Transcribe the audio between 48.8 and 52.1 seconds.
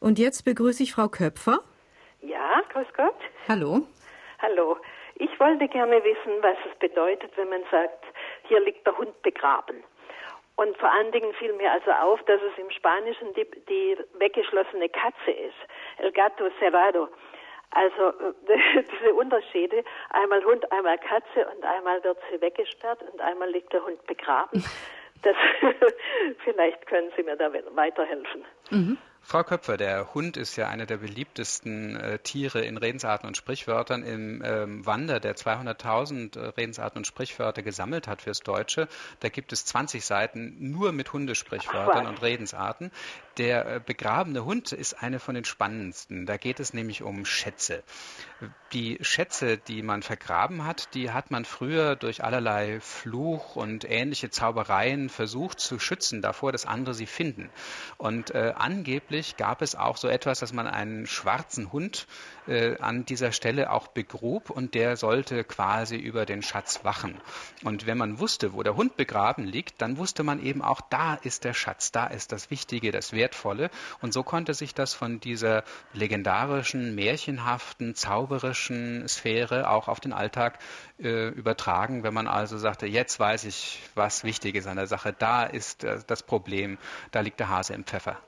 Schätze, die man vergraben hat, die hat man früher